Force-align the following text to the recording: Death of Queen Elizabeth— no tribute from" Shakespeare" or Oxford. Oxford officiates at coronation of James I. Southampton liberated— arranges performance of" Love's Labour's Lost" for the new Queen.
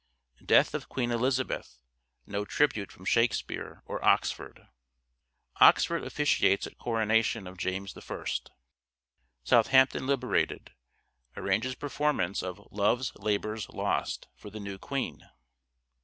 Death 0.43 0.73
of 0.73 0.89
Queen 0.89 1.11
Elizabeth— 1.11 1.77
no 2.25 2.43
tribute 2.43 2.91
from" 2.91 3.05
Shakespeare" 3.05 3.83
or 3.85 4.03
Oxford. 4.03 4.67
Oxford 5.57 6.03
officiates 6.03 6.65
at 6.65 6.79
coronation 6.79 7.45
of 7.45 7.59
James 7.59 7.95
I. 7.95 8.15
Southampton 9.43 10.07
liberated— 10.07 10.71
arranges 11.37 11.75
performance 11.75 12.41
of" 12.41 12.67
Love's 12.71 13.11
Labour's 13.13 13.69
Lost" 13.69 14.27
for 14.39 14.49
the 14.49 14.59
new 14.59 14.79
Queen. 14.79 15.29